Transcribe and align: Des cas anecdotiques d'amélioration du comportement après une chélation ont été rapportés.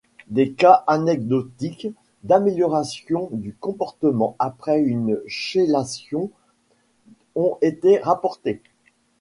Des 0.29 0.53
cas 0.53 0.83
anecdotiques 0.87 1.87
d'amélioration 2.23 3.29
du 3.33 3.53
comportement 3.53 4.35
après 4.39 4.79
une 4.81 5.21
chélation 5.27 6.31
ont 7.35 7.59
été 7.61 7.99
rapportés. 7.99 8.63